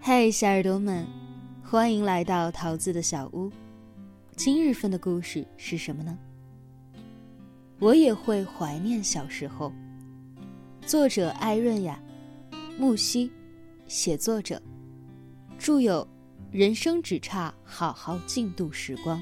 [0.00, 1.06] 嗨，小耳朵们，
[1.62, 3.50] 欢迎来到桃子的小屋。
[4.36, 6.18] 今日份的故事是什么呢？
[7.78, 9.72] 我也会怀念小时候。
[10.84, 11.98] 作者艾润雅，
[12.78, 13.30] 木西，
[13.86, 14.60] 写作者，
[15.58, 16.06] 著有
[16.56, 19.18] 《人生只差好好静度时光》。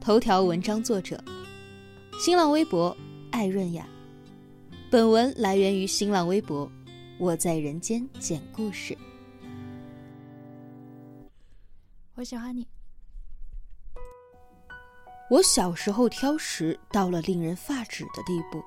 [0.00, 1.22] 头条文章作者，
[2.20, 2.96] 新浪微博
[3.30, 3.86] 艾润雅。
[4.90, 6.70] 本文来源于新浪微博，
[7.20, 8.96] 我在人间讲故事。
[12.14, 12.64] 我喜欢你。
[15.28, 18.62] 我小时候挑食到了令人发指的地步，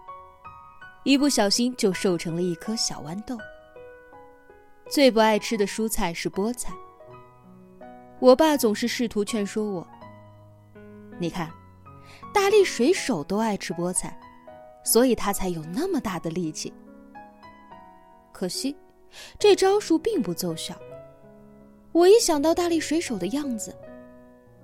[1.05, 3.37] 一不小心就瘦成了一颗小豌豆。
[4.89, 6.73] 最不爱吃的蔬菜是菠菜。
[8.19, 9.87] 我爸总是试图劝说我
[11.17, 11.49] ：“你看，
[12.33, 14.19] 大力水手都爱吃菠菜，
[14.83, 16.73] 所以他才有那么大的力气。”
[18.41, 18.75] 可惜，
[19.37, 20.75] 这招数并不奏效。
[21.91, 23.71] 我一想到大力水手的样子，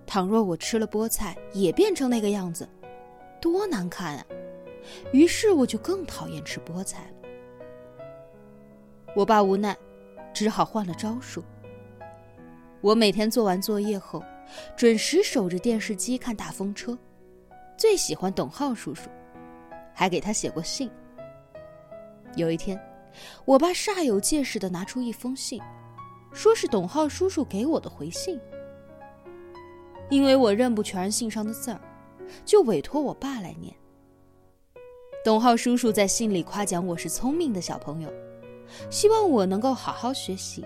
[0.07, 2.67] 倘若我吃了菠菜也变成那个样子，
[3.39, 4.25] 多难看啊！
[5.11, 7.29] 于是我就更讨厌吃菠菜了。
[9.15, 9.77] 我爸无奈，
[10.33, 11.43] 只好换了招数。
[12.81, 14.23] 我每天做完作业后，
[14.75, 16.97] 准时守着电视机看大风车，
[17.77, 19.07] 最喜欢董浩叔叔，
[19.93, 20.89] 还给他写过信。
[22.35, 22.79] 有一天，
[23.45, 25.61] 我爸煞有介事地拿出一封信。
[26.33, 28.39] 说是董浩叔叔给我的回信，
[30.09, 31.81] 因为我认不全信上的字儿，
[32.45, 33.73] 就委托我爸来念。
[35.23, 38.13] 董浩叔叔在信里夸奖我是聪明的小朋友，
[38.91, 40.63] 希望我能够好好学习，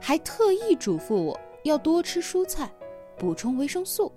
[0.00, 2.70] 还特意嘱咐我要多吃蔬菜，
[3.18, 4.10] 补充维生素，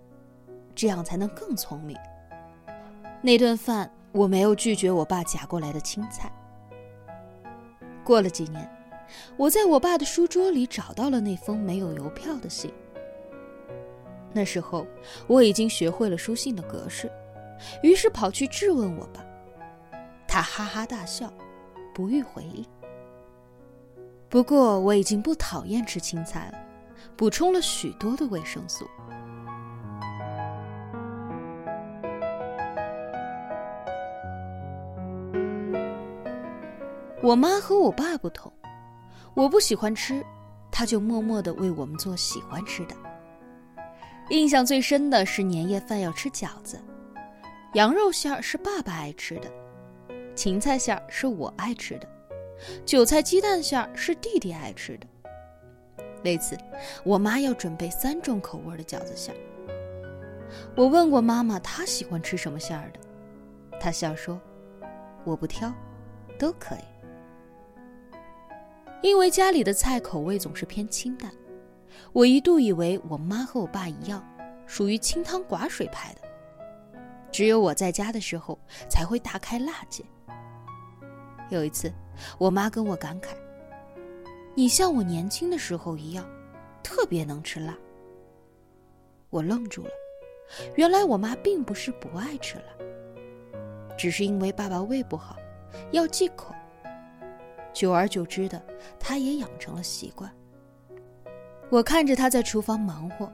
[0.73, 1.97] 这样才能更聪明。
[3.21, 6.31] 那顿饭我没有拒绝我爸夹过来的青菜。
[8.03, 8.69] 过了几年。
[9.35, 12.71] 我在我爸的书桌里找到了那封没有邮票的信。
[14.33, 14.87] 那时候
[15.27, 17.11] 我已经学会了书信的格式，
[17.83, 19.25] 于是跑去质问我爸。
[20.27, 21.31] 他哈哈大笑，
[21.93, 22.65] 不予回应。
[24.29, 26.59] 不过我已经不讨厌吃青菜了，
[27.17, 28.85] 补充了许多的维生素。
[37.21, 38.51] 我妈和我爸不同。
[39.33, 40.25] 我不喜欢吃，
[40.71, 42.95] 她就默默地为我们做喜欢吃的。
[44.29, 46.79] 印象最深的是年夜饭要吃饺子，
[47.73, 49.51] 羊肉馅儿是爸爸爱吃的，
[50.35, 52.07] 芹菜馅儿是我爱吃的，
[52.85, 55.07] 韭菜鸡蛋馅儿是弟弟爱吃的。
[56.23, 56.57] 为此，
[57.03, 59.39] 我妈要准备三种口味的饺子馅儿。
[60.75, 62.99] 我问过妈妈她喜欢吃什么馅儿的，
[63.79, 64.39] 她笑说
[65.23, 65.71] ：“我不挑，
[66.37, 66.79] 都可以。”
[69.01, 71.31] 因为家里的菜口味总是偏清淡，
[72.13, 74.23] 我一度以为我妈和我爸一样，
[74.65, 76.21] 属于清汤寡水派的。
[77.31, 80.03] 只有我在家的时候才会大开辣戒。
[81.49, 81.91] 有一次，
[82.37, 83.29] 我妈跟我感慨
[84.53, 86.25] ：“你像我年轻的时候一样，
[86.83, 87.75] 特别能吃辣。”
[89.31, 89.89] 我愣住了，
[90.75, 92.63] 原来我妈并不是不爱吃辣，
[93.97, 95.37] 只是因为爸爸胃不好，
[95.91, 96.53] 要忌口。
[97.73, 98.61] 久而久之的，
[98.99, 100.31] 他也养成了习惯。
[101.69, 103.31] 我看着他在厨房忙活，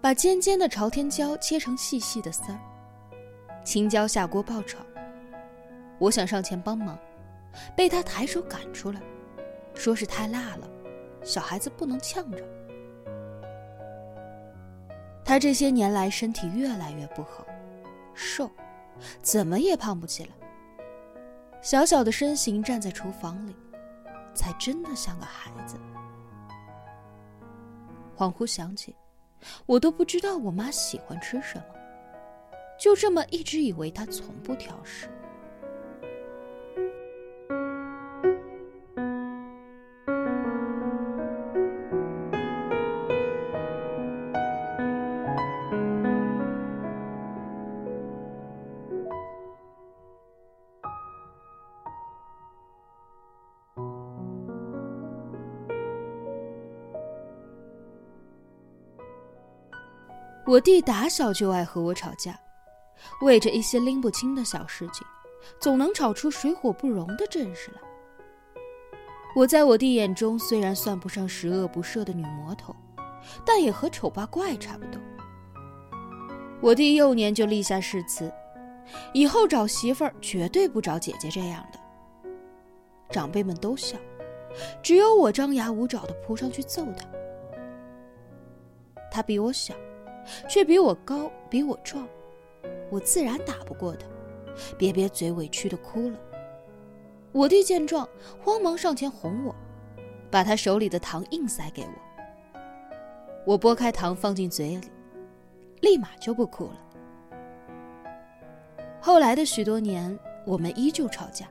[0.00, 2.58] 把尖尖的朝天椒切成细细的丝儿，
[3.62, 4.78] 青椒下锅爆炒。
[5.98, 6.98] 我想上前帮忙，
[7.76, 9.00] 被他抬手赶出来，
[9.74, 10.68] 说是太辣了，
[11.22, 12.42] 小孩子不能呛着。
[15.24, 17.44] 他这些年来身体越来越不好，
[18.14, 18.50] 瘦，
[19.20, 20.30] 怎么也胖不起来。
[21.60, 23.54] 小小的身形站在厨房里，
[24.34, 25.76] 才真的像个孩子。
[28.16, 28.94] 恍惚想起，
[29.66, 31.64] 我都不知道我妈喜欢吃什么，
[32.78, 35.08] 就这么一直以为她从不挑食。
[60.48, 62.34] 我弟打小就爱和我吵架，
[63.20, 65.06] 为着一些拎不清的小事情，
[65.60, 67.80] 总能吵出水火不容的阵势来。
[69.36, 72.74] 我在我弟眼中虽然算不上十恶不赦的女魔头，
[73.44, 74.98] 但也和丑八怪差不多。
[76.62, 78.32] 我弟幼年就立下誓词，
[79.12, 81.78] 以后找媳妇儿绝对不找姐姐这样的。
[83.10, 83.98] 长辈们都笑，
[84.82, 87.06] 只有我张牙舞爪的扑上去揍他。
[89.10, 89.74] 他比我小，
[90.48, 92.06] 却比我高，比我壮，
[92.90, 94.06] 我自然打不过他，
[94.78, 96.18] 瘪瘪嘴委屈的哭了。
[97.32, 98.08] 我弟见状，
[98.42, 99.54] 慌忙上前哄我，
[100.30, 102.60] 把他手里的糖硬塞给我。
[103.46, 104.90] 我拨开糖放进嘴里，
[105.80, 106.76] 立马就不哭了。
[109.00, 111.46] 后来的许多年，我们依旧吵架，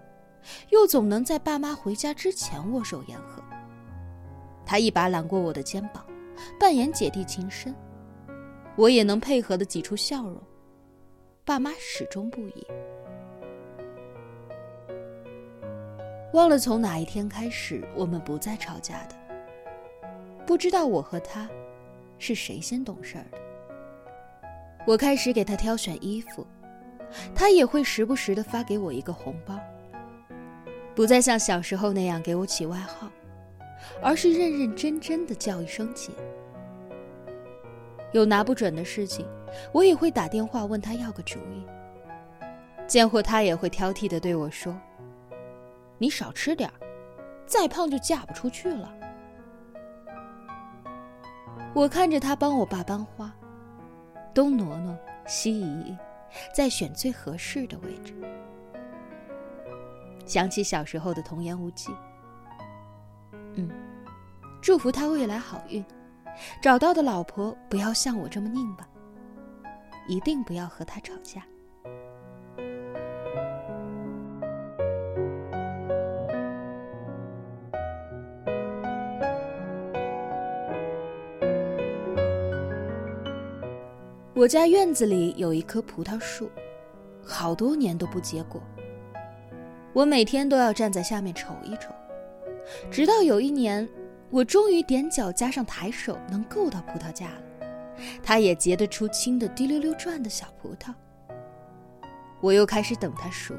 [0.69, 3.41] 又总能在爸妈回家之前握手言和。
[4.65, 6.05] 他一把揽过我的肩膀，
[6.59, 7.73] 扮演姐弟情深，
[8.77, 10.41] 我也能配合的挤出笑容。
[11.43, 12.65] 爸妈始终不疑。
[16.33, 19.15] 忘了从哪一天开始，我们不再吵架的。
[20.45, 21.49] 不知道我和他，
[22.19, 23.37] 是谁先懂事儿的。
[24.85, 26.45] 我开始给他挑选衣服。
[27.33, 29.57] 他也会时不时的发给我一个红包，
[30.93, 33.09] 不再像小时候那样给我起外号，
[34.01, 36.11] 而是认认真真的叫一声姐。
[38.11, 39.27] 有拿不准的事情，
[39.71, 41.65] 我也会打电话问他要个主意。
[42.87, 44.75] 见货他也会挑剔的对我说
[45.99, 46.71] ：“你少吃点
[47.45, 48.93] 再胖就嫁不出去了。”
[51.75, 53.33] 我看着他帮我爸搬花，
[54.33, 55.97] 东挪挪，西移移。
[56.53, 58.13] 再选最合适的位置。
[60.25, 61.89] 想起小时候的童言无忌，
[63.55, 63.71] 嗯，
[64.61, 65.83] 祝福他未来好运，
[66.61, 68.87] 找到的老婆不要像我这么拧巴，
[70.07, 71.43] 一定不要和他吵架。
[84.33, 86.47] 我家院子里有一棵葡萄树，
[87.25, 88.61] 好多年都不结果。
[89.93, 91.91] 我每天都要站在下面瞅一瞅，
[92.91, 93.89] 直到有一年，
[94.29, 97.41] 我终于踮脚加上抬手能够到葡萄架了，
[98.21, 100.93] 它也结得出青的滴溜溜转的小葡萄。
[102.41, 103.55] 我又开始等它熟。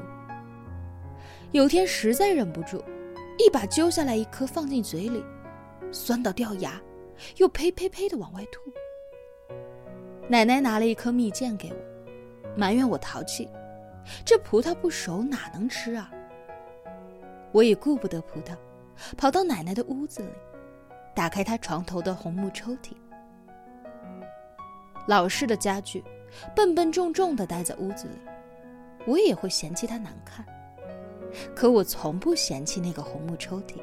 [1.51, 2.83] 有天实在忍不住，
[3.39, 5.23] 一把揪下来一颗放进嘴里，
[5.91, 6.79] 酸到掉牙，
[7.37, 8.61] 又呸呸呸的往外吐。
[10.27, 13.49] 奶奶拿了一颗蜜饯给我，埋怨我淘气，
[14.23, 16.11] 这葡萄不熟哪能吃啊？
[17.51, 18.55] 我也顾不得葡萄，
[19.17, 20.29] 跑到奶奶的屋子里，
[21.19, 22.93] 打开她床头的红木抽屉。
[25.05, 26.01] 老式的家具，
[26.55, 28.15] 笨笨重重的待在屋子里，
[29.05, 30.45] 我也会嫌弃它难看，
[31.53, 33.81] 可我从不嫌弃那个红木抽屉，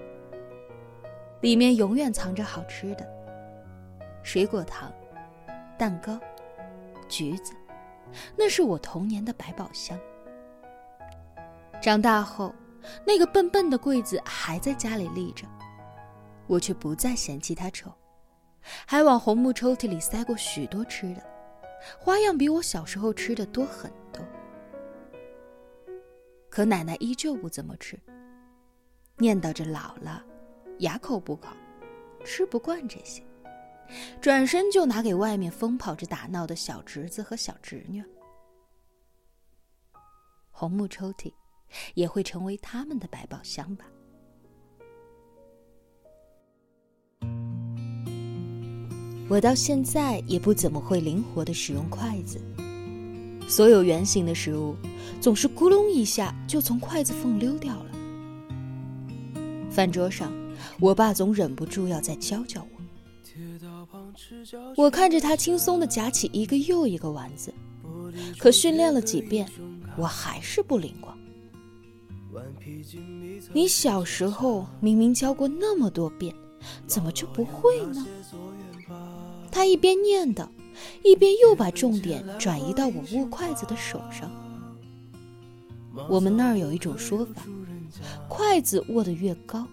[1.42, 3.06] 里面永远藏着好吃的，
[4.22, 4.90] 水果糖，
[5.76, 6.18] 蛋糕。
[7.06, 7.52] 橘子，
[8.34, 9.98] 那是我童年的百宝箱。
[11.82, 12.54] 长大后，
[13.06, 15.46] 那个笨笨的柜子还在家里立着，
[16.46, 17.92] 我却不再嫌弃它丑，
[18.86, 21.22] 还往红木抽屉里塞过许多吃的，
[21.98, 24.24] 花样比我小时候吃的多很多。
[26.48, 27.98] 可奶奶依旧不怎么吃，
[29.18, 30.24] 念叨着老了，
[30.78, 31.56] 牙口不好，
[32.24, 33.22] 吃不惯这些。
[34.20, 38.02] 转身就拿给外面疯跑着打闹的小侄子和小侄女。
[40.50, 41.32] 红木抽屉，
[41.94, 43.86] 也会成为他们的百宝箱吧。
[49.28, 52.40] 我到现在也不怎么会灵活的使用筷子，
[53.48, 54.76] 所有圆形的食物
[55.20, 57.90] 总是咕隆一下就从筷子缝溜掉了。
[59.68, 60.32] 饭桌上，
[60.78, 62.76] 我爸总忍不住要再教教我。
[64.76, 67.52] 我看着他轻松地夹起一个又一个丸子，
[68.38, 69.48] 可训练了几遍，
[69.98, 71.18] 我还是不灵光。
[73.52, 76.32] 你小时候明明教过那么多遍，
[76.86, 78.06] 怎么就不会呢？
[79.56, 80.46] 他一边念叨，
[81.02, 84.30] 一边又把重点转移到我握筷子的手上。
[86.10, 87.42] 我们那儿有一种说法，
[88.28, 89.66] 筷子握得越高，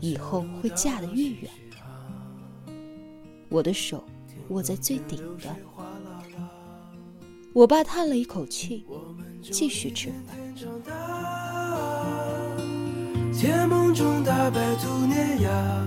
[0.00, 1.48] 以后会嫁得越远。
[3.48, 4.02] 我的手
[4.48, 5.56] 握在最顶端。
[7.52, 8.84] 我爸叹了一口气，
[9.40, 10.36] 继续吃饭。
[13.32, 15.86] 甜梦中大白兔碾压，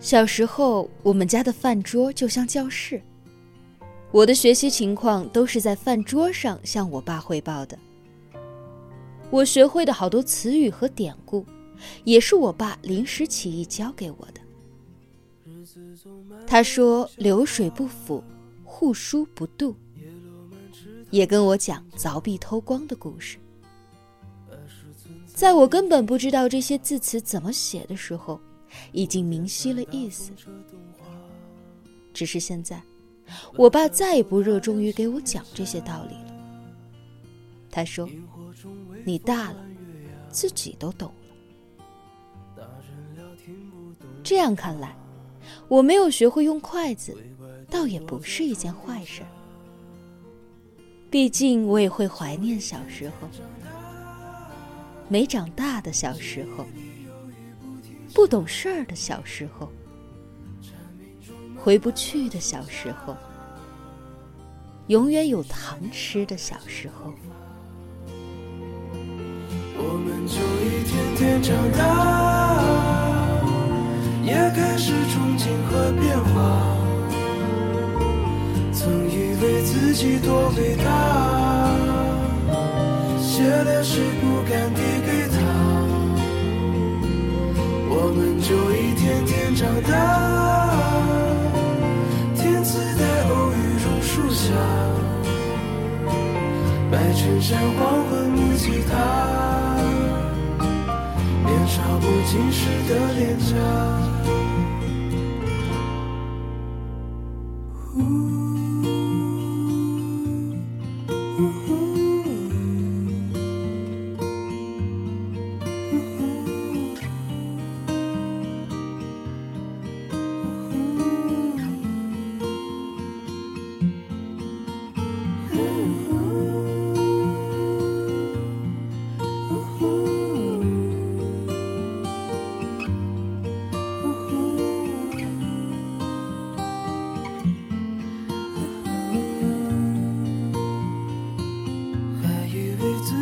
[0.00, 3.00] 小时候，我们家的饭桌就像教室，
[4.10, 7.78] 我的学习情况都是在饭桌上向我爸汇报的。
[9.28, 11.44] 我学会的好多词语和典故，
[12.04, 14.40] 也是我爸临时起意教给我的。
[16.46, 18.24] 他说：“流水不腐，
[18.64, 19.74] 户枢不蠹。”
[21.10, 23.36] 也跟我讲凿壁偷光的故事。
[25.26, 28.40] 在我根本不知道这些字词怎么写的时候。
[28.92, 30.32] 已经明晰了意思，
[32.12, 32.82] 只是现在，
[33.56, 36.32] 我爸再也不热衷于给我讲这些道理了。
[37.70, 38.08] 他说
[39.06, 39.64] ：“你大了，
[40.30, 41.12] 自己都懂
[42.56, 42.64] 了。”
[44.24, 44.96] 这样看来，
[45.68, 47.16] 我没有学会用筷子，
[47.68, 49.22] 倒也不是一件坏事。
[51.10, 53.28] 毕竟我也会怀念小时候，
[55.08, 56.66] 没长大的小时候。
[58.12, 59.70] 不懂事儿的小时候，
[61.56, 63.16] 回不去的小时候，
[64.88, 67.14] 永远有糖吃的小时候。
[69.82, 72.62] 我们就一天天长大，
[74.22, 76.76] 也开始憧憬和变化。
[78.72, 81.39] 曾以为自己多伟大，
[89.60, 90.70] 长大，
[92.34, 94.54] 天赐在偶遇榕树下，
[96.90, 98.96] 白衬衫黄昏木吉他，
[101.44, 103.54] 年少不经事的脸颊。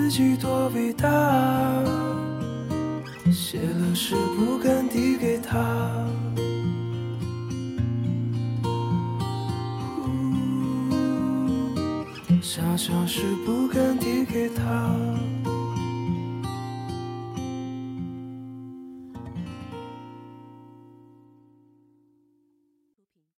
[0.09, 1.09] 己多伟大，
[3.31, 5.59] 写了诗不敢递给他，
[12.41, 15.38] 想象是不敢递给他。